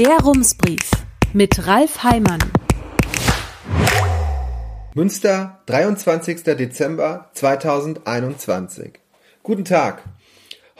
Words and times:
Der 0.00 0.18
Rumsbrief 0.18 0.90
mit 1.34 1.68
Ralf 1.68 2.02
Heimann. 2.02 2.40
Münster, 4.92 5.62
23. 5.66 6.42
Dezember 6.42 7.30
2021. 7.34 8.94
Guten 9.44 9.64
Tag. 9.64 10.02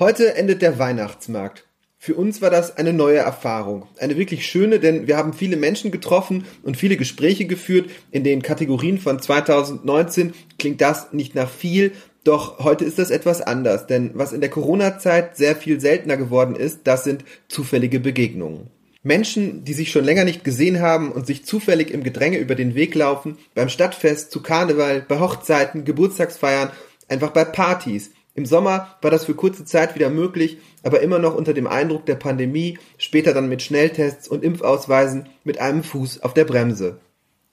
Heute 0.01 0.35
endet 0.35 0.63
der 0.63 0.81
Weihnachtsmarkt. 0.81 1.65
Für 1.97 2.17
uns 2.17 2.43
war 2.43 2.51
das 2.51 2.77
eine 2.77 2.93
neue 2.93 3.19
Erfahrung. 3.19 3.87
Eine 4.01 4.17
wirklich 4.17 4.49
schöne, 4.49 4.81
denn 4.81 5.07
wir 5.07 5.17
haben 5.17 5.33
viele 5.33 5.57
Menschen 5.57 5.93
getroffen 5.93 6.45
und 6.65 6.77
viele 6.77 6.97
Gespräche 6.97 7.45
geführt. 7.45 7.89
In 8.11 8.25
den 8.25 8.43
Kategorien 8.43 8.99
von 8.99 9.23
2019 9.23 10.35
klingt 10.59 10.81
das 10.81 11.13
nicht 11.13 11.37
nach 11.37 11.49
viel, 11.49 11.93
doch 12.25 12.59
heute 12.59 12.85
ist 12.85 12.99
das 12.99 13.11
etwas 13.11 13.43
anders, 13.43 13.87
denn 13.87 14.11
was 14.15 14.33
in 14.33 14.41
der 14.41 14.51
Corona-Zeit 14.51 15.37
sehr 15.37 15.55
viel 15.55 15.79
seltener 15.79 16.17
geworden 16.17 16.57
ist, 16.57 16.81
das 16.85 17.05
sind 17.05 17.23
zufällige 17.49 18.01
Begegnungen. 18.01 18.71
Menschen, 19.05 19.65
die 19.65 19.75
sich 19.75 19.93
schon 19.93 20.05
länger 20.05 20.25
nicht 20.25 20.45
gesehen 20.45 20.81
haben 20.81 21.13
und 21.13 21.27
sich 21.27 21.45
zufällig 21.45 21.91
im 21.91 22.03
Gedränge 22.03 22.39
über 22.39 22.55
den 22.55 22.75
Weg 22.75 22.95
laufen, 22.95 23.37
beim 23.55 23.69
Stadtfest, 23.69 24.33
zu 24.33 24.43
Karneval, 24.43 25.05
bei 25.07 25.21
Hochzeiten, 25.21 25.85
Geburtstagsfeiern, 25.85 26.71
einfach 27.09 27.31
bei 27.31 27.45
Partys. 27.45 28.13
Im 28.35 28.47
Sommer 28.47 28.97
war 29.03 29.11
das 29.11 29.27
für 29.27 29.35
kurze 29.35 29.67
Zeit 29.67 29.95
wieder 29.95 30.09
möglich, 30.09 30.57
aber 30.83 31.01
immer 31.01 31.19
noch 31.19 31.35
unter 31.35 31.53
dem 31.53 31.67
Eindruck 31.67 32.07
der 32.07 32.17
Pandemie, 32.17 32.79
später 32.97 33.35
dann 33.35 33.49
mit 33.49 33.63
Schnelltests 33.63 34.27
und 34.27 34.43
Impfausweisen 34.43 35.29
mit 35.45 35.61
einem 35.61 35.85
Fuß 35.85 36.23
auf 36.23 36.33
der 36.33 36.45
Bremse. 36.45 36.99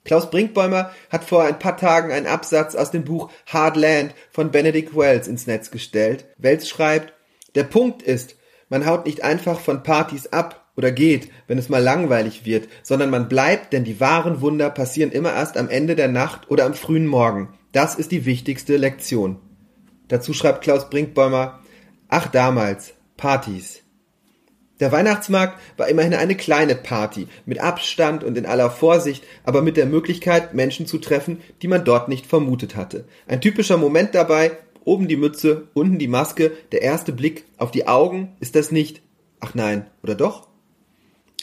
Klaus 0.06 0.31
Brinkbäumer 0.31 0.92
hat 1.09 1.26
vor 1.26 1.44
ein 1.44 1.59
paar 1.59 1.76
Tagen 1.78 2.12
einen 2.12 2.28
Absatz 2.28 2.76
aus 2.76 2.92
dem 2.92 3.04
Buch 3.04 3.30
Hard 3.45 3.76
Land 3.76 4.16
von 4.31 4.52
Benedict 4.52 4.95
Wells 4.95 5.28
ins 5.28 5.48
Netz 5.48 5.70
gestellt. 5.70 6.26
Wells 6.38 6.68
schreibt, 6.68 7.14
der 7.56 7.66
Punkt 7.66 8.02
ist, 8.02 8.36
man 8.70 8.86
haut 8.86 9.06
nicht 9.06 9.23
einfach 9.23 9.59
von 9.59 9.84
Partys 9.84 10.28
ab 10.28 10.61
oder 10.75 10.91
geht, 10.91 11.30
wenn 11.48 11.57
es 11.57 11.70
mal 11.70 11.84
langweilig 11.84 12.45
wird, 12.45 12.67
sondern 12.84 13.09
man 13.09 13.27
bleibt, 13.27 13.73
denn 13.73 13.84
die 13.84 13.99
wahren 13.99 14.41
Wunder 14.41 14.70
passieren 14.70 15.11
immer 15.11 15.33
erst 15.33 15.58
am 15.58 15.69
Ende 15.69 15.95
der 15.95 16.08
Nacht 16.08 16.50
oder 16.50 16.66
am 16.66 16.73
frühen 16.73 17.08
Morgen. 17.08 17.50
Das 17.72 17.95
ist 17.95 18.11
die 18.11 18.25
wichtigste 18.25 18.78
Lektion. 18.78 19.38
Dazu 20.08 20.33
schreibt 20.33 20.61
Klaus 20.61 20.89
Brinkbäumer, 20.89 21.59
ach 22.09 22.28
damals, 22.28 22.94
Partys. 23.17 23.81
Der 24.81 24.91
Weihnachtsmarkt 24.91 25.59
war 25.78 25.88
immerhin 25.89 26.16
eine 26.16 26.36
kleine 26.36 26.75
Party, 26.75 27.28
mit 27.45 27.59
Abstand 27.61 28.23
und 28.23 28.35
in 28.35 28.47
aller 28.47 28.72
Vorsicht, 28.72 29.23
aber 29.44 29.61
mit 29.61 29.78
der 29.78 29.85
Möglichkeit, 29.85 30.56
Menschen 30.56 30.88
zu 30.88 30.97
treffen, 30.97 31.39
die 31.61 31.67
man 31.67 31.85
dort 31.85 32.09
nicht 32.09 32.25
vermutet 32.25 32.75
hatte. 32.75 33.06
Ein 33.28 33.41
typischer 33.41 33.78
Moment 33.78 34.16
dabei, 34.16 34.58
oben 34.83 35.08
die 35.08 35.17
Mütze, 35.17 35.67
unten 35.75 36.00
die 36.00 36.08
Maske, 36.08 36.52
der 36.72 36.81
erste 36.81 37.13
Blick 37.13 37.45
auf 37.58 37.69
die 37.69 37.88
Augen, 37.88 38.35
ist 38.39 38.56
das 38.56 38.72
nicht? 38.72 39.03
Ach 39.39 39.53
nein, 39.53 39.85
oder 40.02 40.16
doch? 40.16 40.50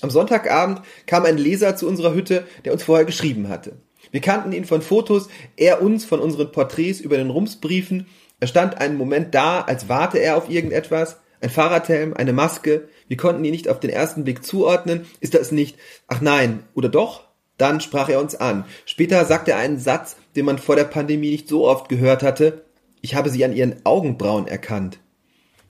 Am 0.00 0.10
Sonntagabend 0.10 0.82
kam 1.06 1.24
ein 1.24 1.38
Leser 1.38 1.76
zu 1.76 1.88
unserer 1.88 2.14
Hütte, 2.14 2.46
der 2.64 2.72
uns 2.72 2.82
vorher 2.82 3.04
geschrieben 3.04 3.48
hatte. 3.48 3.76
Wir 4.10 4.20
kannten 4.20 4.52
ihn 4.52 4.64
von 4.64 4.82
Fotos, 4.82 5.28
er 5.56 5.82
uns 5.82 6.04
von 6.04 6.20
unseren 6.20 6.52
Porträts 6.52 7.00
über 7.00 7.16
den 7.16 7.30
Rumsbriefen. 7.30 8.06
Er 8.40 8.46
stand 8.46 8.80
einen 8.80 8.96
Moment 8.96 9.34
da, 9.34 9.60
als 9.60 9.88
warte 9.88 10.18
er 10.18 10.36
auf 10.36 10.48
irgendetwas. 10.48 11.18
Ein 11.40 11.50
Fahrradhelm, 11.50 12.14
eine 12.14 12.32
Maske. 12.32 12.88
Wir 13.06 13.16
konnten 13.16 13.44
ihn 13.44 13.52
nicht 13.52 13.68
auf 13.68 13.80
den 13.80 13.90
ersten 13.90 14.24
Blick 14.24 14.44
zuordnen. 14.44 15.06
Ist 15.20 15.34
das 15.34 15.52
nicht, 15.52 15.76
ach 16.06 16.20
nein, 16.20 16.64
oder 16.74 16.88
doch? 16.88 17.28
Dann 17.58 17.80
sprach 17.80 18.08
er 18.08 18.20
uns 18.20 18.36
an. 18.36 18.64
Später 18.86 19.24
sagte 19.24 19.52
er 19.52 19.58
einen 19.58 19.78
Satz, 19.78 20.16
den 20.36 20.44
man 20.44 20.58
vor 20.58 20.76
der 20.76 20.84
Pandemie 20.84 21.30
nicht 21.30 21.48
so 21.48 21.66
oft 21.66 21.88
gehört 21.88 22.22
hatte. 22.22 22.64
Ich 23.00 23.14
habe 23.14 23.30
sie 23.30 23.44
an 23.44 23.52
ihren 23.52 23.84
Augenbrauen 23.84 24.46
erkannt. 24.46 25.00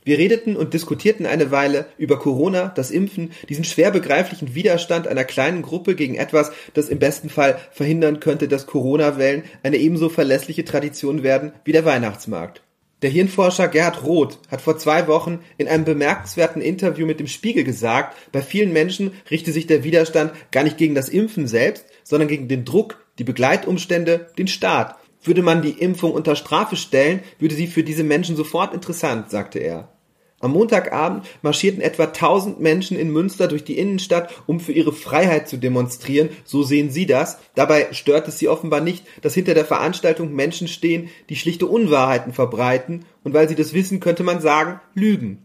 Wir 0.08 0.16
redeten 0.16 0.56
und 0.56 0.72
diskutierten 0.72 1.26
eine 1.26 1.50
Weile 1.50 1.84
über 1.98 2.18
Corona, 2.18 2.72
das 2.74 2.90
Impfen, 2.90 3.32
diesen 3.50 3.64
schwer 3.64 3.90
begreiflichen 3.90 4.54
Widerstand 4.54 5.06
einer 5.06 5.24
kleinen 5.24 5.60
Gruppe 5.60 5.94
gegen 5.94 6.14
etwas, 6.14 6.50
das 6.72 6.88
im 6.88 6.98
besten 6.98 7.28
Fall 7.28 7.58
verhindern 7.72 8.18
könnte, 8.18 8.48
dass 8.48 8.66
Corona-Wellen 8.66 9.42
eine 9.62 9.76
ebenso 9.76 10.08
verlässliche 10.08 10.64
Tradition 10.64 11.22
werden 11.24 11.52
wie 11.66 11.72
der 11.72 11.84
Weihnachtsmarkt. 11.84 12.62
Der 13.02 13.10
Hirnforscher 13.10 13.68
Gerhard 13.68 14.02
Roth 14.02 14.38
hat 14.48 14.62
vor 14.62 14.78
zwei 14.78 15.08
Wochen 15.08 15.40
in 15.58 15.68
einem 15.68 15.84
bemerkenswerten 15.84 16.62
Interview 16.62 17.04
mit 17.04 17.20
dem 17.20 17.26
Spiegel 17.26 17.64
gesagt, 17.64 18.16
bei 18.32 18.40
vielen 18.40 18.72
Menschen 18.72 19.12
richte 19.30 19.52
sich 19.52 19.66
der 19.66 19.84
Widerstand 19.84 20.32
gar 20.52 20.64
nicht 20.64 20.78
gegen 20.78 20.94
das 20.94 21.10
Impfen 21.10 21.46
selbst, 21.46 21.84
sondern 22.02 22.30
gegen 22.30 22.48
den 22.48 22.64
Druck, 22.64 23.04
die 23.18 23.24
Begleitumstände, 23.24 24.28
den 24.38 24.48
Staat. 24.48 24.96
Würde 25.22 25.42
man 25.42 25.60
die 25.60 25.72
Impfung 25.78 26.12
unter 26.12 26.34
Strafe 26.34 26.76
stellen, 26.76 27.20
würde 27.38 27.54
sie 27.54 27.66
für 27.66 27.82
diese 27.82 28.04
Menschen 28.04 28.36
sofort 28.36 28.72
interessant, 28.72 29.28
sagte 29.28 29.58
er. 29.58 29.92
Am 30.40 30.52
Montagabend 30.52 31.26
marschierten 31.42 31.80
etwa 31.80 32.04
1000 32.04 32.60
Menschen 32.60 32.96
in 32.96 33.10
Münster 33.10 33.48
durch 33.48 33.64
die 33.64 33.76
Innenstadt, 33.76 34.32
um 34.46 34.60
für 34.60 34.70
ihre 34.72 34.92
Freiheit 34.92 35.48
zu 35.48 35.56
demonstrieren. 35.56 36.28
So 36.44 36.62
sehen 36.62 36.90
sie 36.90 37.06
das. 37.06 37.38
Dabei 37.56 37.92
stört 37.92 38.28
es 38.28 38.38
sie 38.38 38.46
offenbar 38.46 38.80
nicht, 38.80 39.04
dass 39.22 39.34
hinter 39.34 39.54
der 39.54 39.64
Veranstaltung 39.64 40.32
Menschen 40.32 40.68
stehen, 40.68 41.08
die 41.28 41.36
schlichte 41.36 41.66
Unwahrheiten 41.66 42.32
verbreiten. 42.32 43.04
Und 43.24 43.34
weil 43.34 43.48
sie 43.48 43.56
das 43.56 43.72
wissen, 43.72 43.98
könnte 43.98 44.22
man 44.22 44.40
sagen, 44.40 44.80
lügen. 44.94 45.44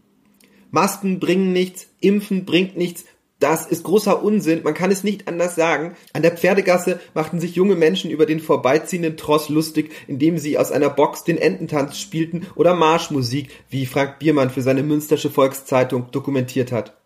Masken 0.70 1.18
bringen 1.18 1.52
nichts, 1.52 1.88
Impfen 2.00 2.44
bringt 2.44 2.76
nichts, 2.76 3.04
das 3.44 3.66
ist 3.66 3.84
großer 3.84 4.22
Unsinn, 4.22 4.62
man 4.64 4.72
kann 4.72 4.90
es 4.90 5.04
nicht 5.04 5.28
anders 5.28 5.54
sagen. 5.54 5.94
An 6.14 6.22
der 6.22 6.34
Pferdegasse 6.34 6.98
machten 7.12 7.40
sich 7.40 7.54
junge 7.54 7.76
Menschen 7.76 8.10
über 8.10 8.24
den 8.24 8.40
vorbeiziehenden 8.40 9.18
Tross 9.18 9.50
lustig, 9.50 9.92
indem 10.08 10.38
sie 10.38 10.56
aus 10.56 10.72
einer 10.72 10.88
Box 10.88 11.24
den 11.24 11.36
Ententanz 11.36 11.98
spielten 11.98 12.46
oder 12.54 12.74
Marschmusik, 12.74 13.50
wie 13.68 13.84
Frank 13.84 14.18
Biermann 14.18 14.48
für 14.48 14.62
seine 14.62 14.82
Münstersche 14.82 15.28
Volkszeitung 15.28 16.10
dokumentiert 16.10 16.72
hat. 16.72 16.96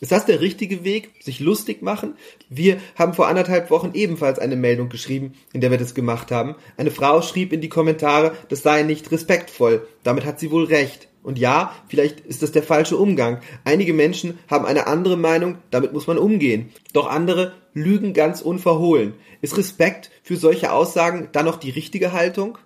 Ist 0.00 0.12
das 0.12 0.24
der 0.24 0.40
richtige 0.40 0.82
Weg, 0.82 1.10
sich 1.20 1.40
lustig 1.40 1.82
machen? 1.82 2.16
Wir 2.48 2.78
haben 2.96 3.12
vor 3.12 3.28
anderthalb 3.28 3.70
Wochen 3.70 3.90
ebenfalls 3.92 4.38
eine 4.38 4.56
Meldung 4.56 4.88
geschrieben, 4.88 5.34
in 5.52 5.60
der 5.60 5.70
wir 5.70 5.78
das 5.78 5.94
gemacht 5.94 6.30
haben. 6.30 6.54
Eine 6.78 6.90
Frau 6.90 7.20
schrieb 7.20 7.52
in 7.52 7.60
die 7.60 7.68
Kommentare, 7.68 8.32
das 8.48 8.62
sei 8.62 8.82
nicht 8.82 9.12
respektvoll. 9.12 9.86
Damit 10.04 10.24
hat 10.24 10.40
sie 10.40 10.50
wohl 10.50 10.64
recht. 10.64 11.08
Und 11.22 11.38
ja, 11.38 11.74
vielleicht 11.88 12.20
ist 12.20 12.42
das 12.42 12.52
der 12.52 12.62
falsche 12.62 12.96
Umgang. 12.96 13.40
Einige 13.64 13.94
Menschen 13.94 14.38
haben 14.48 14.66
eine 14.66 14.86
andere 14.86 15.16
Meinung, 15.16 15.58
damit 15.70 15.92
muss 15.92 16.06
man 16.06 16.18
umgehen. 16.18 16.72
Doch 16.92 17.08
andere 17.08 17.54
lügen 17.74 18.12
ganz 18.12 18.42
unverhohlen. 18.42 19.14
Ist 19.40 19.56
Respekt 19.56 20.10
für 20.22 20.36
solche 20.36 20.72
Aussagen 20.72 21.28
dann 21.32 21.46
noch 21.46 21.56
die 21.56 21.70
richtige 21.70 22.12
Haltung? 22.12 22.58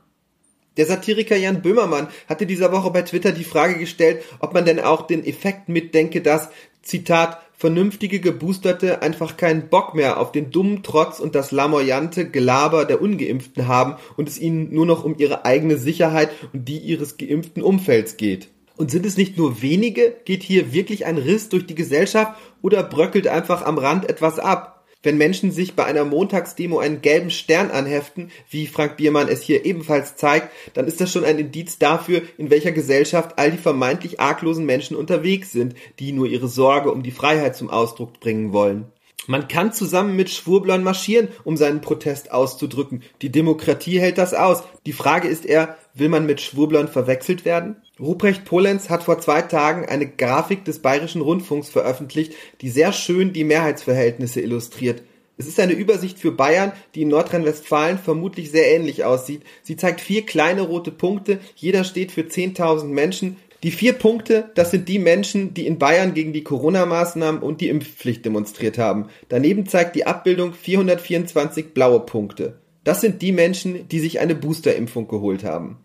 Der 0.77 0.87
Satiriker 0.87 1.37
Jan 1.37 1.63
Böhmermann 1.63 2.09
hatte 2.29 2.47
dieser 2.47 2.73
Woche 2.73 2.91
bei 2.91 3.03
Twitter 3.03 3.33
die 3.33 3.45
Frage 3.45 3.79
gestellt, 3.79 4.23
ob 4.41 4.53
man 4.53 4.65
denn 4.65 4.81
auch 4.81 5.07
den 5.07 5.25
Effekt 5.25 5.69
mitdenke, 5.69 6.21
dass, 6.21 6.51
Zitat, 6.83 7.41
vernünftige 7.57 8.21
Geboosterte 8.21 9.03
einfach 9.03 9.37
keinen 9.37 9.69
Bock 9.69 9.95
mehr 9.95 10.21
auf 10.21 10.31
den 10.31 10.51
dummen 10.51 10.83
Trotz 10.83 11.21
und 11.21 11.35
das 11.35 11.53
lamoyante 11.53 12.29
Gelaber 12.29 12.85
der 12.85 13.01
Ungeimpften 13.01 13.67
haben 13.67 13.97
und 14.17 14.29
es 14.29 14.39
ihnen 14.39 14.73
nur 14.75 14.87
noch 14.87 15.05
um 15.05 15.17
ihre 15.19 15.45
eigene 15.45 15.79
Sicherheit 15.79 16.31
und 16.53 16.69
die 16.69 16.79
ihres 16.79 17.17
geimpften 17.17 17.63
Umfelds 17.63 18.17
geht. 18.17 18.49
Und 18.77 18.91
sind 18.91 19.07
es 19.07 19.17
nicht 19.17 19.39
nur 19.39 19.63
wenige? 19.63 20.15
Geht 20.27 20.43
hier 20.43 20.75
wirklich 20.75 21.07
ein 21.07 21.17
Riss 21.17 21.49
durch 21.49 21.67
die 21.67 21.75
Gesellschaft 21.75 22.35
oder 22.61 22.83
bröckelt 22.83 23.27
einfach 23.27 23.65
am 23.65 23.79
Rand 23.79 24.07
etwas 24.09 24.39
ab? 24.39 24.76
Wenn 25.03 25.19
Menschen 25.19 25.53
sich 25.53 25.75
bei 25.75 25.85
einer 25.85 26.05
Montagsdemo 26.05 26.79
einen 26.79 27.01
gelben 27.01 27.31
Stern 27.31 27.71
anheften, 27.71 28.31
wie 28.51 28.67
Frank 28.67 28.97
Biermann 28.97 29.29
es 29.29 29.43
hier 29.43 29.65
ebenfalls 29.65 30.17
zeigt, 30.17 30.51
dann 30.75 30.87
ist 30.87 31.01
das 31.01 31.13
schon 31.13 31.25
ein 31.25 31.39
Indiz 31.39 31.79
dafür, 31.79 32.23
in 32.39 32.51
welcher 32.51 32.73
Gesellschaft 32.73 33.39
all 33.39 33.51
die 33.53 33.59
vermeintlich 33.59 34.21
arglosen 34.21 34.67
Menschen 34.67 34.97
unterwegs 34.97 35.53
sind, 35.53 35.75
die 35.99 36.13
nur 36.13 36.27
ihre 36.27 36.49
Sorge 36.49 36.91
um 36.91 37.03
die 37.03 37.13
Freiheit 37.13 37.57
zum 37.57 37.71
Ausdruck 37.71 38.19
bringen 38.21 38.53
wollen. 38.53 38.87
Man 39.29 39.49
kann 39.49 39.73
zusammen 39.73 40.15
mit 40.15 40.31
Schwurblern 40.31 40.85
marschieren, 40.85 41.29
um 41.43 41.57
seinen 41.57 41.81
Protest 41.81 42.31
auszudrücken. 42.31 43.03
Die 43.23 43.33
Demokratie 43.33 43.99
hält 43.99 44.19
das 44.19 44.35
aus. 44.35 44.63
Die 44.87 44.93
Frage 44.93 45.27
ist 45.27 45.45
eher, 45.45 45.77
will 45.97 46.09
man 46.09 46.27
mit 46.27 46.41
Schwurblern 46.41 46.89
verwechselt 46.89 47.45
werden? 47.45 47.77
Ruprecht 47.99 48.45
Polenz 48.45 48.91
hat 48.91 49.05
vor 49.05 49.19
zwei 49.21 49.43
Tagen 49.43 49.87
eine 49.87 50.07
Grafik 50.07 50.65
des 50.65 50.81
Bayerischen 50.81 51.23
Rundfunks 51.23 51.69
veröffentlicht, 51.69 52.35
die 52.61 52.69
sehr 52.69 52.93
schön 52.93 53.33
die 53.33 53.45
Mehrheitsverhältnisse 53.45 54.41
illustriert. 54.41 55.03
Es 55.39 55.47
ist 55.47 55.61
eine 55.61 55.75
Übersicht 55.75 56.19
für 56.19 56.33
Bayern, 56.33 56.73
die 56.95 57.03
in 57.03 57.09
Nordrhein-Westfalen 57.09 57.99
vermutlich 57.99 58.51
sehr 58.51 58.75
ähnlich 58.75 59.05
aussieht. 59.05 59.43
Sie 59.63 59.77
zeigt 59.77 60.01
vier 60.01 60.25
kleine 60.25 60.63
rote 60.63 60.91
Punkte, 60.91 61.41
jeder 61.57 61.85
steht 61.85 62.13
für 62.13 62.23
10.000 62.23 62.85
Menschen. 62.85 63.37
Die 63.63 63.71
vier 63.71 63.95
Punkte, 63.95 64.51
das 64.55 64.71
sind 64.71 64.89
die 64.89 64.99
Menschen, 64.99 65.53
die 65.53 65.67
in 65.67 65.79
Bayern 65.79 66.15
gegen 66.15 66.33
die 66.33 66.45
Corona-Maßnahmen 66.45 67.43
und 67.43 67.61
die 67.61 67.69
Impfpflicht 67.69 68.25
demonstriert 68.25 68.79
haben. 68.79 69.07
Daneben 69.29 69.67
zeigt 69.67 69.97
die 69.97 70.07
Abbildung 70.07 70.53
424 70.53 71.75
blaue 71.75 72.01
Punkte. 72.01 72.59
Das 72.85 73.01
sind 73.01 73.21
die 73.21 73.33
Menschen, 73.33 73.89
die 73.89 73.99
sich 73.99 74.21
eine 74.21 74.35
Boosterimpfung 74.35 75.09
geholt 75.09 75.43
haben. 75.43 75.79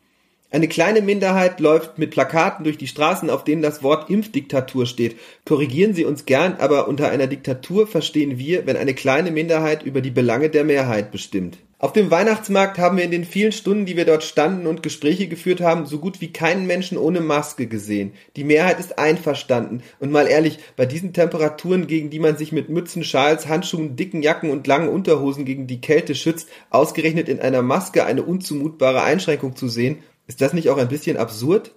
Eine 0.54 0.68
kleine 0.68 1.02
Minderheit 1.02 1.62
läuft 1.62 1.98
mit 1.98 2.12
Plakaten 2.12 2.66
durch 2.66 2.78
die 2.78 2.88
Straßen, 2.88 3.30
auf 3.30 3.46
denen 3.46 3.62
das 3.62 3.84
Wort 3.84 4.10
Impfdiktatur 4.10 4.86
steht. 4.86 5.16
Korrigieren 5.46 5.94
Sie 5.94 6.04
uns 6.04 6.26
gern, 6.26 6.58
aber 6.60 6.90
unter 6.90 7.10
einer 7.10 7.28
Diktatur 7.28 7.88
verstehen 7.88 8.38
wir, 8.38 8.68
wenn 8.68 8.76
eine 8.76 8.94
kleine 8.94 9.32
Minderheit 9.32 9.84
über 9.84 10.02
die 10.02 10.12
Belange 10.12 10.50
der 10.50 10.66
Mehrheit 10.66 11.10
bestimmt. 11.10 11.58
Auf 11.82 11.94
dem 11.94 12.12
Weihnachtsmarkt 12.12 12.78
haben 12.78 12.98
wir 12.98 13.04
in 13.06 13.10
den 13.10 13.26
vielen 13.26 13.54
Stunden, 13.54 13.88
die 13.88 13.98
wir 13.98 14.06
dort 14.06 14.24
standen 14.24 14.68
und 14.68 14.84
Gespräche 14.84 15.28
geführt 15.28 15.62
haben, 15.62 15.88
so 15.88 15.98
gut 15.98 16.22
wie 16.22 16.32
keinen 16.32 16.68
Menschen 16.68 16.96
ohne 16.96 17.22
Maske 17.22 17.66
gesehen. 17.66 18.12
Die 18.36 18.44
Mehrheit 18.44 18.80
ist 18.80 19.00
einverstanden. 19.00 19.82
Und 20.00 20.12
mal 20.12 20.28
ehrlich, 20.28 20.60
bei 20.76 20.86
diesen 20.86 21.12
Temperaturen, 21.12 21.88
gegen 21.88 22.12
die 22.12 22.20
man 22.20 22.38
sich 22.38 22.52
mit 22.52 22.70
Mützen, 22.70 23.04
Schals, 23.04 23.48
Handschuhen, 23.48 23.96
dicken 23.96 24.22
Jacken 24.22 24.52
und 24.52 24.68
langen 24.68 24.90
Unterhosen 24.90 25.44
gegen 25.44 25.66
die 25.66 25.82
Kälte 25.82 26.14
schützt, 26.14 26.50
ausgerechnet 26.70 27.28
in 27.30 27.40
einer 27.40 27.64
Maske 27.64 28.06
eine 28.06 28.22
unzumutbare 28.22 29.02
Einschränkung 29.02 29.56
zu 29.56 29.68
sehen, 29.68 30.04
ist 30.32 30.40
das 30.40 30.54
nicht 30.54 30.70
auch 30.70 30.78
ein 30.78 30.88
bisschen 30.88 31.18
absurd? 31.18 31.76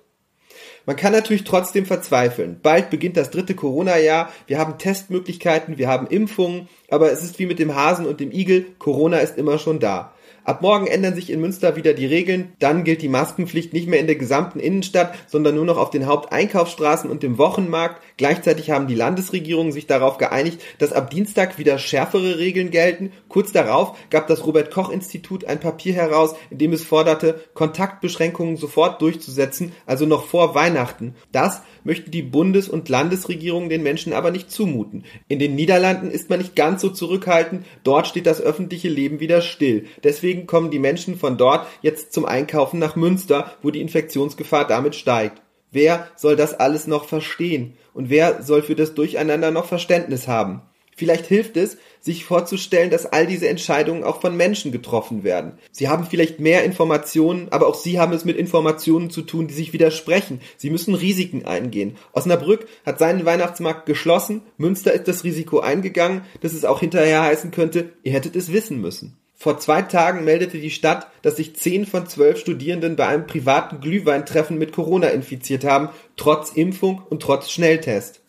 Man 0.87 0.95
kann 0.95 1.13
natürlich 1.13 1.43
trotzdem 1.43 1.87
verzweifeln. 1.87 2.61
Bald 2.63 2.89
beginnt 2.89 3.17
das 3.17 3.31
dritte 3.31 3.57
Corona-Jahr, 3.57 4.31
wir 4.47 4.61
haben 4.61 4.79
Testmöglichkeiten, 4.79 5.77
wir 5.77 5.89
haben 5.89 6.07
Impfungen, 6.07 6.69
aber 6.89 7.11
es 7.11 7.25
ist 7.25 7.41
wie 7.41 7.47
mit 7.47 7.59
dem 7.59 7.75
Hasen 7.75 8.07
und 8.07 8.21
dem 8.21 8.31
Igel, 8.31 8.67
Corona 8.79 9.19
ist 9.19 9.39
immer 9.39 9.59
schon 9.59 9.81
da. 9.81 10.14
Ab 10.45 10.61
morgen 10.61 10.87
ändern 10.87 11.15
sich 11.15 11.31
in 11.31 11.41
Münster 11.41 11.75
wieder 11.75 11.95
die 11.95 12.05
Regeln. 12.05 12.53
Dann 12.59 12.85
gilt 12.85 13.01
die 13.01 13.09
Maskenpflicht 13.09 13.73
nicht 13.73 13.89
mehr 13.89 13.99
in 13.99 14.07
der 14.07 14.17
gesamten 14.17 14.61
Innenstadt, 14.61 15.15
sondern 15.27 15.55
nur 15.55 15.65
noch 15.65 15.79
auf 15.79 15.89
den 15.89 16.07
Haupteinkaufsstraßen 16.07 17.09
und 17.09 17.23
dem 17.23 17.39
Wochenmarkt. 17.39 18.03
Gleichzeitig 18.19 18.71
haben 18.71 18.87
die 18.87 18.95
Landesregierungen 18.95 19.73
sich 19.73 19.87
darauf 19.87 20.19
geeinigt, 20.19 20.61
dass 20.79 20.93
ab 20.93 21.09
Dienstag 21.09 21.59
wieder 21.59 21.79
schärfere 21.79 22.39
Regeln 22.39 22.71
gelten. 22.71 23.11
Kurz 23.29 23.53
darauf 23.53 23.97
gab 24.11 24.27
das 24.27 24.47
Robert 24.47 24.71
Koch 24.71 24.91
Institut 24.91 25.47
ein 25.47 25.61
Papier 25.61 25.95
heraus, 25.95 26.35
in 26.51 26.59
dem 26.59 26.75
es 26.75 26.85
forderte, 26.85 27.41
Kontaktbeschränkungen 27.55 28.59
sofort 28.59 29.01
durchzusetzen, 29.01 29.73
also 29.87 30.05
noch 30.05 30.27
vor 30.27 30.55
Weihnachten. 30.55 31.15
Das 31.33 31.63
möchten 31.85 32.11
die 32.11 32.23
Bundes- 32.23 32.69
und 32.69 32.89
Landesregierungen 32.89 33.69
den 33.69 33.83
Menschen 33.83 34.13
aber 34.13 34.31
nicht 34.31 34.51
zumuten. 34.51 35.05
In 35.29 35.39
den 35.39 35.55
Niederlanden 35.55 36.11
ist 36.11 36.29
man 36.31 36.39
nicht 36.39 36.57
ganz 36.57 36.83
so 36.83 36.91
zurückhaltend, 36.91 37.65
dort 37.83 38.07
steht 38.07 38.27
das 38.27 38.41
öffentliche 38.41 38.89
Leben 38.89 39.21
wieder 39.21 39.41
still. 39.41 39.87
Deswegen 40.03 40.34
kommen 40.47 40.71
die 40.71 40.79
Menschen 40.79 41.17
von 41.17 41.37
dort 41.37 41.67
jetzt 41.81 42.13
zum 42.13 42.27
Einkaufen 42.27 42.79
nach 42.79 42.97
Münster, 42.97 43.53
wo 43.63 43.71
die 43.71 43.81
Infektionsgefahr 43.81 44.67
damit 44.67 44.95
steigt. 44.95 45.41
Wer 45.71 46.09
soll 46.17 46.37
das 46.37 46.55
alles 46.55 46.87
noch 46.87 47.07
verstehen? 47.07 47.75
Und 47.95 48.11
wer 48.11 48.43
soll 48.43 48.63
für 48.63 48.77
das 48.77 48.95
Durcheinander 48.95 49.51
noch 49.51 49.67
Verständnis 49.67 50.29
haben? 50.29 50.63
Vielleicht 50.97 51.27
hilft 51.27 51.57
es, 51.57 51.77
sich 52.01 52.25
vorzustellen, 52.25 52.91
dass 52.91 53.07
all 53.07 53.27
diese 53.27 53.49
Entscheidungen 53.49 54.05
auch 54.05 54.21
von 54.21 54.37
Menschen 54.37 54.71
getroffen 54.71 55.25
werden. 55.25 55.59
Sie 55.73 55.89
haben 55.89 56.07
vielleicht 56.07 56.39
mehr 56.39 56.65
Informationen, 56.65 57.49
aber 57.51 57.67
auch 57.67 57.75
sie 57.75 57.99
haben 57.99 58.13
es 58.13 58.25
mit 58.25 58.37
Informationen 58.37 59.11
zu 59.11 59.23
tun, 59.23 59.49
die 59.49 59.55
sich 59.55 59.73
widersprechen. 59.73 60.41
Sie 60.57 60.71
müssen 60.71 60.95
Risiken 60.95 61.45
eingehen. 61.45 61.97
Osnabrück 62.13 62.67
hat 62.87 62.99
seinen 62.99 63.25
Weihnachtsmarkt 63.25 63.87
geschlossen, 63.87 64.43
Münster 64.57 64.93
ist 64.93 65.09
das 65.09 65.25
Risiko 65.25 65.61
eingegangen, 65.61 66.23
dass 66.41 66.53
es 66.53 66.65
auch 66.65 66.81
hinterher 66.81 67.23
heißen 67.23 67.51
könnte, 67.51 67.93
ihr 68.05 68.13
hättet 68.13 68.37
es 68.37 68.53
wissen 68.53 68.81
müssen. 68.81 69.17
Vor 69.45 69.59
zwei 69.59 69.83
Tagen 69.83 70.25
meldete 70.25 70.59
die 70.59 70.71
Stadt, 70.71 71.07
dass 71.21 71.37
sich 71.37 71.55
zehn 71.55 71.85
von 71.85 72.07
zwölf 72.07 72.39
Studierenden 72.39 72.97
bei 72.97 73.07
einem 73.07 73.27
privaten 73.27 73.79
Glühweintreffen 73.79 74.57
mit 74.57 74.73
Corona 74.73 75.09
infiziert 75.09 75.65
haben, 75.65 75.91
trotz 76.17 76.53
Impfung 76.53 77.03
und 77.11 77.21
trotz 77.21 77.51
Schnelltest. 77.51 78.23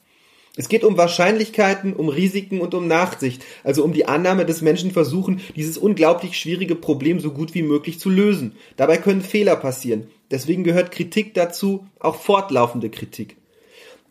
Es 0.57 0.67
geht 0.67 0.83
um 0.83 0.97
Wahrscheinlichkeiten, 0.97 1.93
um 1.93 2.09
Risiken 2.09 2.59
und 2.59 2.73
um 2.73 2.89
Nachsicht, 2.89 3.45
also 3.63 3.85
um 3.85 3.93
die 3.93 4.09
Annahme, 4.09 4.45
dass 4.45 4.61
Menschen 4.61 4.91
versuchen, 4.91 5.39
dieses 5.55 5.77
unglaublich 5.77 6.37
schwierige 6.37 6.75
Problem 6.75 7.21
so 7.21 7.31
gut 7.31 7.53
wie 7.53 7.63
möglich 7.63 7.97
zu 7.97 8.09
lösen. 8.09 8.57
Dabei 8.75 8.97
können 8.97 9.21
Fehler 9.21 9.55
passieren. 9.55 10.07
Deswegen 10.31 10.65
gehört 10.65 10.91
Kritik 10.91 11.33
dazu, 11.33 11.87
auch 11.97 12.15
fortlaufende 12.15 12.89
Kritik. 12.89 13.37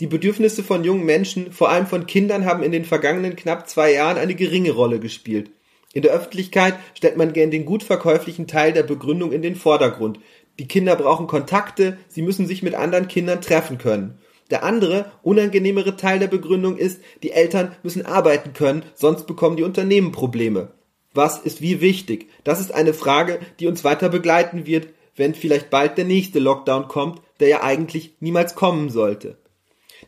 Die 0.00 0.06
Bedürfnisse 0.06 0.62
von 0.62 0.84
jungen 0.84 1.04
Menschen, 1.04 1.52
vor 1.52 1.68
allem 1.68 1.86
von 1.86 2.06
Kindern, 2.06 2.46
haben 2.46 2.62
in 2.62 2.72
den 2.72 2.86
vergangenen 2.86 3.36
knapp 3.36 3.68
zwei 3.68 3.92
Jahren 3.92 4.16
eine 4.16 4.34
geringe 4.34 4.70
Rolle 4.70 5.00
gespielt. 5.00 5.50
In 5.94 6.02
der 6.02 6.12
Öffentlichkeit 6.12 6.74
stellt 6.94 7.16
man 7.16 7.32
gern 7.32 7.52
den 7.52 7.64
gut 7.64 7.84
verkäuflichen 7.84 8.46
Teil 8.46 8.72
der 8.72 8.82
Begründung 8.82 9.32
in 9.32 9.42
den 9.42 9.54
Vordergrund. 9.54 10.18
Die 10.58 10.68
Kinder 10.68 10.96
brauchen 10.96 11.28
Kontakte, 11.28 11.96
sie 12.08 12.20
müssen 12.20 12.46
sich 12.46 12.62
mit 12.62 12.74
anderen 12.74 13.08
Kindern 13.08 13.40
treffen 13.40 13.78
können. 13.78 14.18
Der 14.50 14.64
andere, 14.64 15.12
unangenehmere 15.22 15.96
Teil 15.96 16.18
der 16.18 16.26
Begründung 16.26 16.76
ist, 16.76 17.00
die 17.22 17.30
Eltern 17.30 17.74
müssen 17.82 18.04
arbeiten 18.04 18.52
können, 18.52 18.82
sonst 18.94 19.26
bekommen 19.26 19.56
die 19.56 19.62
Unternehmen 19.62 20.12
Probleme. 20.12 20.72
Was 21.14 21.38
ist 21.38 21.62
wie 21.62 21.80
wichtig? 21.80 22.28
Das 22.42 22.60
ist 22.60 22.74
eine 22.74 22.92
Frage, 22.92 23.38
die 23.60 23.68
uns 23.68 23.84
weiter 23.84 24.08
begleiten 24.08 24.66
wird, 24.66 24.88
wenn 25.16 25.34
vielleicht 25.34 25.70
bald 25.70 25.96
der 25.96 26.04
nächste 26.04 26.40
Lockdown 26.40 26.88
kommt, 26.88 27.22
der 27.38 27.48
ja 27.48 27.62
eigentlich 27.62 28.16
niemals 28.18 28.56
kommen 28.56 28.90
sollte. 28.90 29.38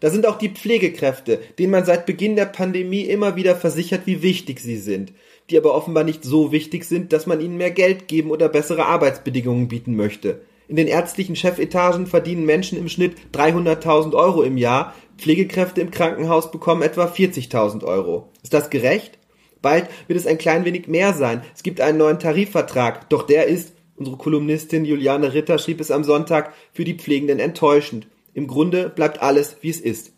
Da 0.01 0.11
sind 0.11 0.27
auch 0.27 0.37
die 0.37 0.51
Pflegekräfte, 0.51 1.41
denen 1.59 1.71
man 1.71 1.85
seit 1.85 2.07
Beginn 2.07 2.37
der 2.37 2.47
Pandemie 2.47 3.03
immer 3.03 3.37
wieder 3.37 3.57
versichert, 3.57 4.03
wie 4.05 4.23
wichtig 4.23 4.61
sie 4.61 4.77
sind, 4.77 5.13
die 5.51 5.57
aber 5.57 5.75
offenbar 5.75 6.05
nicht 6.05 6.25
so 6.25 6.53
wichtig 6.53 6.85
sind, 6.85 7.13
dass 7.13 7.27
man 7.27 7.41
ihnen 7.41 7.57
mehr 7.57 7.71
Geld 7.71 8.09
geben 8.09 8.31
oder 8.31 8.49
bessere 8.49 8.87
Arbeitsbedingungen 8.87 9.69
bieten 9.69 9.95
möchte. 9.95 10.41
In 10.69 10.77
den 10.77 10.89
ärztlichen 10.89 11.37
Chefetagen 11.37 12.07
verdienen 12.07 12.45
Menschen 12.45 12.77
im 12.79 12.89
Schnitt 12.89 13.17
300.000 13.33 14.15
Euro 14.15 14.43
im 14.43 14.57
Jahr, 14.57 14.95
Pflegekräfte 15.17 15.81
im 15.81 15.93
Krankenhaus 15.93 16.51
bekommen 16.51 16.83
etwa 16.83 17.05
40.000 17.05 17.85
Euro. 17.85 18.31
Ist 18.43 18.53
das 18.53 18.71
gerecht? 18.71 19.19
Bald 19.63 19.89
wird 20.09 20.19
es 20.19 20.27
ein 20.27 20.39
klein 20.39 20.65
wenig 20.65 20.89
mehr 20.89 21.15
sein. 21.15 21.43
Es 21.55 21.63
gibt 21.63 21.81
einen 21.81 21.99
neuen 21.99 22.19
Tarifvertrag, 22.19 23.09
doch 23.11 23.23
der 23.23 23.47
ist, 23.47 23.75
unsere 23.97 24.17
Kolumnistin 24.17 24.85
Juliane 24.85 25.35
Ritter 25.35 25.59
schrieb 25.59 25.81
es 25.81 25.91
am 25.91 26.05
Sonntag, 26.05 26.53
für 26.73 26.85
die 26.85 26.95
Pflegenden 26.95 27.39
enttäuschend. 27.39 28.09
Im 28.35 28.49
Grunde 28.49 28.91
bleibt 28.91 29.23
alles, 29.23 29.57
wie 29.63 29.71
es 29.71 29.81
ist. 29.81 30.13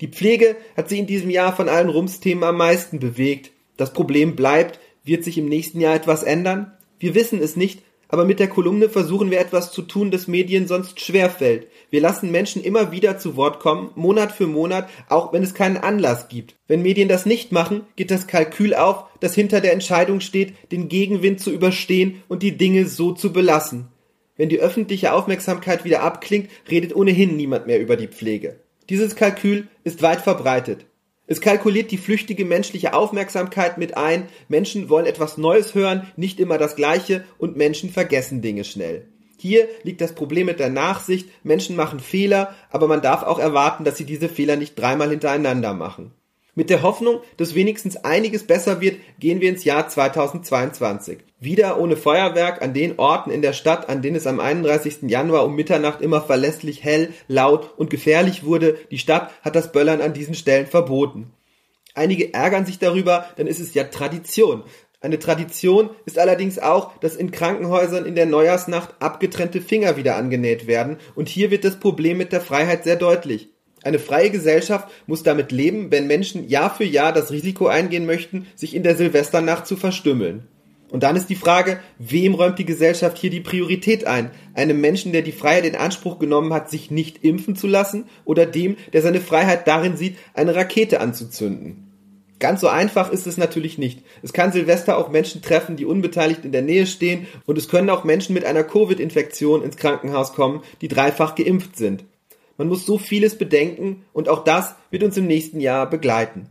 Die 0.00 0.08
Pflege 0.08 0.56
hat 0.76 0.88
sie 0.88 0.98
in 0.98 1.06
diesem 1.06 1.30
Jahr 1.30 1.56
von 1.56 1.68
allen 1.68 1.88
Rumsthemen 1.88 2.44
am 2.44 2.58
meisten 2.58 2.98
bewegt. 2.98 3.52
Das 3.76 3.92
Problem 3.92 4.36
bleibt, 4.36 4.80
wird 5.04 5.24
sich 5.24 5.38
im 5.38 5.48
nächsten 5.48 5.80
Jahr 5.80 5.94
etwas 5.94 6.22
ändern? 6.22 6.72
Wir 6.98 7.14
wissen 7.14 7.40
es 7.40 7.56
nicht, 7.56 7.82
aber 8.08 8.24
mit 8.24 8.38
der 8.38 8.48
Kolumne 8.48 8.88
versuchen 8.88 9.30
wir 9.30 9.40
etwas 9.40 9.72
zu 9.72 9.82
tun, 9.82 10.10
das 10.10 10.28
Medien 10.28 10.68
sonst 10.68 11.00
schwerfällt. 11.00 11.66
Wir 11.90 12.00
lassen 12.00 12.30
Menschen 12.30 12.62
immer 12.62 12.92
wieder 12.92 13.18
zu 13.18 13.36
Wort 13.36 13.58
kommen, 13.58 13.90
Monat 13.96 14.32
für 14.32 14.46
Monat, 14.46 14.88
auch 15.08 15.32
wenn 15.32 15.42
es 15.42 15.54
keinen 15.54 15.76
Anlass 15.76 16.28
gibt. 16.28 16.54
Wenn 16.68 16.82
Medien 16.82 17.08
das 17.08 17.26
nicht 17.26 17.52
machen, 17.52 17.82
geht 17.96 18.10
das 18.10 18.26
Kalkül 18.26 18.74
auf, 18.74 19.04
das 19.20 19.34
hinter 19.34 19.60
der 19.60 19.72
Entscheidung 19.72 20.20
steht, 20.20 20.54
den 20.70 20.88
Gegenwind 20.88 21.40
zu 21.40 21.50
überstehen 21.50 22.22
und 22.28 22.42
die 22.42 22.56
Dinge 22.56 22.86
so 22.86 23.12
zu 23.12 23.32
belassen. 23.32 23.88
Wenn 24.36 24.48
die 24.48 24.60
öffentliche 24.60 25.12
Aufmerksamkeit 25.12 25.84
wieder 25.84 26.02
abklingt, 26.02 26.50
redet 26.70 26.94
ohnehin 26.94 27.36
niemand 27.36 27.66
mehr 27.66 27.80
über 27.80 27.96
die 27.96 28.08
Pflege. 28.08 28.60
Dieses 28.88 29.16
Kalkül 29.16 29.66
ist 29.82 30.02
weit 30.02 30.20
verbreitet. 30.20 30.86
Es 31.28 31.40
kalkuliert 31.40 31.90
die 31.90 31.98
flüchtige 31.98 32.44
menschliche 32.44 32.94
Aufmerksamkeit 32.94 33.78
mit 33.78 33.96
ein, 33.96 34.28
Menschen 34.48 34.88
wollen 34.88 35.06
etwas 35.06 35.38
Neues 35.38 35.74
hören, 35.74 36.06
nicht 36.16 36.38
immer 36.38 36.56
das 36.56 36.76
Gleiche 36.76 37.24
und 37.38 37.56
Menschen 37.56 37.90
vergessen 37.90 38.42
Dinge 38.42 38.62
schnell. 38.62 39.08
Hier 39.38 39.68
liegt 39.82 40.00
das 40.00 40.14
Problem 40.14 40.46
mit 40.46 40.60
der 40.60 40.70
Nachsicht, 40.70 41.28
Menschen 41.44 41.76
machen 41.76 42.00
Fehler, 42.00 42.54
aber 42.70 42.86
man 42.86 43.02
darf 43.02 43.22
auch 43.22 43.38
erwarten, 43.38 43.84
dass 43.84 43.96
sie 43.96 44.06
diese 44.06 44.28
Fehler 44.28 44.56
nicht 44.56 44.76
dreimal 44.76 45.10
hintereinander 45.10 45.74
machen. 45.74 46.12
Mit 46.58 46.70
der 46.70 46.80
Hoffnung, 46.80 47.20
dass 47.36 47.54
wenigstens 47.54 47.98
einiges 47.98 48.46
besser 48.46 48.80
wird, 48.80 48.96
gehen 49.20 49.42
wir 49.42 49.50
ins 49.50 49.64
Jahr 49.64 49.90
2022. 49.90 51.18
Wieder 51.38 51.78
ohne 51.78 51.98
Feuerwerk 51.98 52.62
an 52.62 52.72
den 52.72 52.98
Orten 52.98 53.30
in 53.30 53.42
der 53.42 53.52
Stadt, 53.52 53.90
an 53.90 54.00
denen 54.00 54.16
es 54.16 54.26
am 54.26 54.40
31. 54.40 55.02
Januar 55.02 55.44
um 55.44 55.54
Mitternacht 55.54 56.00
immer 56.00 56.22
verlässlich 56.22 56.82
hell, 56.82 57.12
laut 57.28 57.74
und 57.76 57.90
gefährlich 57.90 58.42
wurde. 58.42 58.78
Die 58.90 58.96
Stadt 58.96 59.30
hat 59.42 59.54
das 59.54 59.70
Böllern 59.70 60.00
an 60.00 60.14
diesen 60.14 60.34
Stellen 60.34 60.66
verboten. 60.66 61.30
Einige 61.92 62.32
ärgern 62.32 62.64
sich 62.64 62.78
darüber, 62.78 63.26
dann 63.36 63.46
ist 63.46 63.60
es 63.60 63.74
ja 63.74 63.84
Tradition. 63.84 64.62
Eine 65.02 65.18
Tradition 65.18 65.90
ist 66.06 66.18
allerdings 66.18 66.58
auch, 66.58 66.96
dass 67.00 67.16
in 67.16 67.32
Krankenhäusern 67.32 68.06
in 68.06 68.14
der 68.14 68.24
Neujahrsnacht 68.24 68.94
abgetrennte 68.98 69.60
Finger 69.60 69.98
wieder 69.98 70.16
angenäht 70.16 70.66
werden, 70.66 70.96
und 71.14 71.28
hier 71.28 71.50
wird 71.50 71.64
das 71.64 71.78
Problem 71.78 72.16
mit 72.16 72.32
der 72.32 72.40
Freiheit 72.40 72.84
sehr 72.84 72.96
deutlich. 72.96 73.50
Eine 73.86 74.00
freie 74.00 74.30
Gesellschaft 74.30 74.88
muss 75.06 75.22
damit 75.22 75.52
leben, 75.52 75.92
wenn 75.92 76.08
Menschen 76.08 76.48
Jahr 76.48 76.74
für 76.74 76.82
Jahr 76.82 77.12
das 77.12 77.30
Risiko 77.30 77.68
eingehen 77.68 78.04
möchten, 78.04 78.48
sich 78.56 78.74
in 78.74 78.82
der 78.82 78.96
Silvesternacht 78.96 79.64
zu 79.64 79.76
verstümmeln. 79.76 80.48
Und 80.90 81.04
dann 81.04 81.14
ist 81.14 81.28
die 81.30 81.36
Frage, 81.36 81.78
wem 82.00 82.34
räumt 82.34 82.58
die 82.58 82.64
Gesellschaft 82.64 83.16
hier 83.16 83.30
die 83.30 83.40
Priorität 83.40 84.04
ein? 84.04 84.32
Einem 84.54 84.80
Menschen, 84.80 85.12
der 85.12 85.22
die 85.22 85.30
Freiheit 85.30 85.64
in 85.64 85.76
Anspruch 85.76 86.18
genommen 86.18 86.52
hat, 86.52 86.68
sich 86.68 86.90
nicht 86.90 87.22
impfen 87.22 87.54
zu 87.54 87.68
lassen, 87.68 88.06
oder 88.24 88.44
dem, 88.44 88.76
der 88.92 89.02
seine 89.02 89.20
Freiheit 89.20 89.68
darin 89.68 89.96
sieht, 89.96 90.16
eine 90.34 90.56
Rakete 90.56 91.00
anzuzünden? 91.00 91.86
Ganz 92.40 92.62
so 92.62 92.66
einfach 92.66 93.12
ist 93.12 93.28
es 93.28 93.36
natürlich 93.36 93.78
nicht. 93.78 94.02
Es 94.20 94.32
kann 94.32 94.50
Silvester 94.50 94.98
auch 94.98 95.10
Menschen 95.10 95.42
treffen, 95.42 95.76
die 95.76 95.84
unbeteiligt 95.84 96.44
in 96.44 96.50
der 96.50 96.62
Nähe 96.62 96.86
stehen, 96.86 97.28
und 97.44 97.56
es 97.56 97.68
können 97.68 97.90
auch 97.90 98.02
Menschen 98.02 98.34
mit 98.34 98.44
einer 98.44 98.64
Covid-Infektion 98.64 99.62
ins 99.62 99.76
Krankenhaus 99.76 100.32
kommen, 100.32 100.62
die 100.80 100.88
dreifach 100.88 101.36
geimpft 101.36 101.76
sind. 101.76 102.04
Man 102.56 102.68
muss 102.68 102.86
so 102.86 102.98
vieles 102.98 103.36
bedenken 103.38 104.04
und 104.12 104.28
auch 104.28 104.44
das 104.44 104.74
wird 104.90 105.02
uns 105.02 105.16
im 105.16 105.26
nächsten 105.26 105.60
Jahr 105.60 105.88
begleiten. 105.88 106.48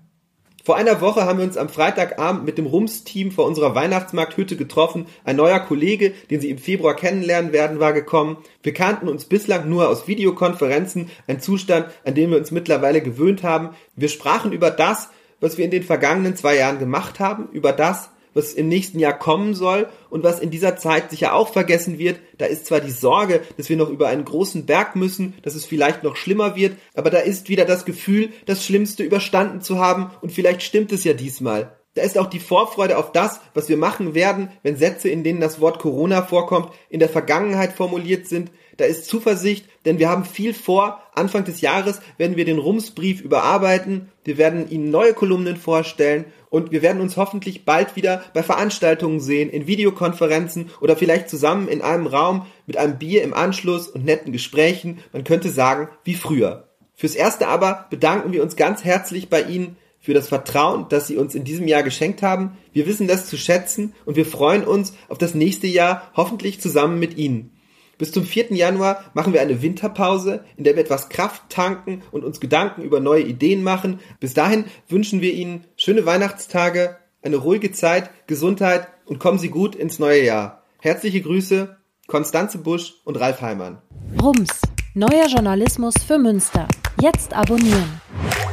Vor 0.66 0.76
einer 0.76 1.00
Woche 1.00 1.26
haben 1.26 1.38
wir 1.38 1.46
uns 1.46 1.58
am 1.58 1.70
Freitagabend 1.70 2.44
mit 2.44 2.58
dem 2.58 2.66
Rums-Team 2.66 3.32
vor 3.32 3.46
unserer 3.46 3.76
Weihnachtsmarkthütte 3.76 4.56
getroffen. 4.56 5.06
Ein 5.24 5.36
neuer 5.36 5.60
Kollege, 5.60 6.12
den 6.32 6.42
Sie 6.42 6.50
im 6.50 6.58
Februar 6.58 6.96
kennenlernen 6.96 7.54
werden, 7.54 7.80
war 7.80 7.94
gekommen. 7.94 8.38
Wir 8.64 8.74
kannten 8.74 9.08
uns 9.08 9.26
bislang 9.26 9.70
nur 9.70 9.88
aus 9.88 10.08
Videokonferenzen, 10.08 11.12
ein 11.28 11.40
Zustand, 11.40 11.86
an 12.04 12.16
den 12.16 12.32
wir 12.32 12.40
uns 12.40 12.50
mittlerweile 12.50 13.02
gewöhnt 13.02 13.44
haben. 13.44 13.76
Wir 13.96 14.10
sprachen 14.10 14.54
über 14.54 14.72
das, 14.72 15.10
was 15.40 15.60
wir 15.60 15.66
in 15.66 15.72
den 15.72 15.84
vergangenen 15.84 16.36
zwei 16.36 16.58
Jahren 16.58 16.80
gemacht 16.80 17.20
haben, 17.20 17.48
über 17.52 17.72
das, 17.72 18.10
was 18.36 18.54
im 18.54 18.68
nächsten 18.68 19.00
Jahr 19.00 19.18
kommen 19.18 19.56
soll 19.56 19.90
und 20.12 20.24
was 20.24 20.40
in 20.40 20.52
dieser 20.52 20.78
Zeit 20.78 21.10
sicher 21.10 21.34
auch 21.34 21.52
vergessen 21.52 21.98
wird. 21.98 22.20
Da 22.38 22.46
ist 22.46 22.68
zwar 22.68 22.82
die 22.82 22.92
Sorge, 22.92 23.42
dass 23.58 23.70
wir 23.70 23.78
noch 23.78 23.90
über 23.90 24.10
einen 24.10 24.26
großen 24.26 24.68
Berg 24.68 24.96
müssen, 24.96 25.34
dass 25.42 25.56
es 25.56 25.66
vielleicht 25.66 26.04
noch 26.04 26.16
schlimmer 26.16 26.56
wird, 26.56 26.78
aber 26.94 27.10
da 27.10 27.18
ist 27.18 27.50
wieder 27.50 27.66
das 27.66 27.86
Gefühl, 27.86 28.30
das 28.46 28.64
Schlimmste 28.64 29.02
überstanden 29.02 29.62
zu 29.62 29.80
haben 29.80 30.12
und 30.22 30.32
vielleicht 30.32 30.62
stimmt 30.62 30.92
es 30.92 31.04
ja 31.04 31.14
diesmal. 31.14 31.76
Da 31.96 32.02
ist 32.02 32.18
auch 32.18 32.28
die 32.28 32.40
Vorfreude 32.40 32.98
auf 32.98 33.14
das, 33.14 33.40
was 33.54 33.70
wir 33.70 33.78
machen 33.78 34.14
werden, 34.14 34.50
wenn 34.64 34.76
Sätze, 34.76 35.08
in 35.08 35.24
denen 35.24 35.40
das 35.40 35.62
Wort 35.62 35.80
Corona 35.80 36.22
vorkommt, 36.22 36.70
in 36.90 37.00
der 37.00 37.08
Vergangenheit 37.08 37.72
formuliert 37.72 38.28
sind. 38.28 38.52
Da 38.76 38.84
ist 38.84 39.06
Zuversicht, 39.06 39.66
denn 39.86 39.98
wir 39.98 40.10
haben 40.10 40.26
viel 40.26 40.54
vor. 40.54 41.02
Anfang 41.14 41.46
des 41.46 41.62
Jahres 41.62 42.02
werden 42.18 42.36
wir 42.36 42.44
den 42.44 42.60
Rumsbrief 42.60 43.22
überarbeiten. 43.22 44.12
Wir 44.26 44.38
werden 44.38 44.70
Ihnen 44.70 44.92
neue 44.92 45.14
Kolumnen 45.14 45.56
vorstellen 45.56 46.26
und 46.50 46.72
wir 46.72 46.82
werden 46.82 47.02
uns 47.02 47.16
hoffentlich 47.16 47.64
bald 47.64 47.96
wieder 47.96 48.22
bei 48.34 48.44
Veranstaltungen 48.44 49.22
sehen, 49.22 49.50
in 49.50 49.66
Videokonferenzen 49.66 50.72
oder 50.82 50.98
vielleicht 50.98 51.30
zusammen 51.30 51.70
in 51.70 51.82
einem 51.82 52.08
Raum 52.08 52.46
mit 52.68 52.76
einem 52.76 52.98
Bier 52.98 53.24
im 53.24 53.34
Anschluss 53.34 53.88
und 53.88 54.04
netten 54.04 54.34
Gesprächen. 54.34 55.00
Man 55.14 55.24
könnte 55.24 55.50
sagen, 55.50 55.88
wie 56.04 56.16
früher. 56.16 56.68
Fürs 56.94 57.16
Erste 57.16 57.48
aber 57.48 57.88
bedanken 57.90 58.34
wir 58.34 58.44
uns 58.44 58.58
ganz 58.58 58.84
herzlich 58.84 59.30
bei 59.30 59.44
Ihnen 59.44 59.78
für 60.06 60.14
das 60.14 60.28
Vertrauen, 60.28 60.86
das 60.90 61.08
Sie 61.08 61.18
uns 61.18 61.34
in 61.34 61.44
diesem 61.44 61.68
Jahr 61.68 61.82
geschenkt 61.82 62.22
haben. 62.22 62.58
Wir 62.74 62.86
wissen 62.86 63.08
das 63.08 63.28
zu 63.28 63.38
schätzen 63.38 63.94
und 64.06 64.16
wir 64.16 64.26
freuen 64.28 64.64
uns 64.64 64.94
auf 65.10 65.18
das 65.18 65.34
nächste 65.34 65.66
Jahr, 65.66 66.12
hoffentlich 66.16 66.62
zusammen 66.62 67.00
mit 67.00 67.18
Ihnen. 67.18 67.52
Bis 67.98 68.12
zum 68.12 68.24
4. 68.24 68.54
Januar 68.54 69.04
machen 69.16 69.34
wir 69.34 69.42
eine 69.42 69.64
Winterpause, 69.64 70.44
in 70.58 70.64
der 70.64 70.76
wir 70.76 70.84
etwas 70.84 71.10
Kraft 71.10 71.50
tanken 71.50 72.04
und 72.12 72.24
uns 72.24 72.40
Gedanken 72.40 72.84
über 72.84 73.00
neue 73.00 73.24
Ideen 73.24 73.64
machen. 73.64 74.00
Bis 74.20 74.36
dahin 74.36 74.66
wünschen 74.88 75.22
wir 75.22 75.34
Ihnen 75.34 75.66
schöne 75.76 76.06
Weihnachtstage, 76.06 76.98
eine 77.24 77.38
ruhige 77.38 77.72
Zeit, 77.72 78.12
Gesundheit 78.28 78.88
und 79.06 79.18
kommen 79.18 79.40
Sie 79.40 79.50
gut 79.50 79.74
ins 79.76 79.98
neue 79.98 80.24
Jahr. 80.24 80.62
Herzliche 80.82 81.22
Grüße, 81.22 81.78
Konstanze 82.06 82.60
Busch 82.60 82.94
und 83.06 83.20
Ralf 83.20 83.42
Heimann. 83.42 83.82
Rums, 84.22 84.62
neuer 84.94 85.26
Journalismus 85.28 85.96
für 86.06 86.20
Münster. 86.20 86.68
Jetzt 87.02 87.34
abonnieren. 87.34 88.02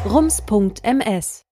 rums.ms 0.05 1.45